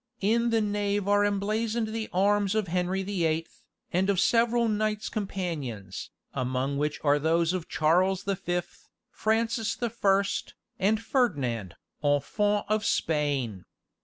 In 0.21 0.49
the 0.49 0.61
nave 0.61 1.07
are 1.07 1.23
emblazoned 1.23 1.89
the 1.89 2.09
arms 2.11 2.55
of 2.55 2.67
Henry 2.69 3.03
the 3.03 3.23
Eighth, 3.25 3.61
and 3.93 4.09
of 4.09 4.19
several 4.19 4.67
knights 4.67 5.09
companions, 5.09 6.09
among 6.33 6.79
which 6.79 6.99
are 7.03 7.19
those 7.19 7.53
of 7.53 7.69
Charles 7.69 8.23
the 8.23 8.35
Fifth, 8.35 8.89
Francis 9.11 9.75
the 9.75 9.91
First, 9.91 10.55
and 10.79 10.99
Ferdinand, 10.99 11.75
Infant 12.03 12.65
of 12.67 12.83
Spain. 12.83 13.65